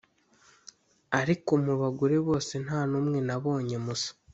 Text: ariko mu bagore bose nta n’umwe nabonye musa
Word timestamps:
ariko 1.19 1.51
mu 1.63 1.73
bagore 1.81 2.15
bose 2.27 2.53
nta 2.65 2.79
n’umwe 2.89 3.19
nabonye 3.27 3.75
musa 3.85 4.11